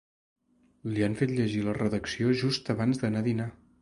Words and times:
Li 0.95 1.03
han 1.07 1.17
fet 1.19 1.33
llegir 1.39 1.61
la 1.67 1.75
redacció 1.81 2.33
just 2.45 2.73
abans 2.77 3.03
de 3.05 3.13
dinar. 3.29 3.49